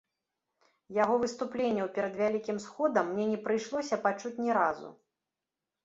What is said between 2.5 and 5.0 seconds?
сходам мне не прыйшлося пачуць ні разу.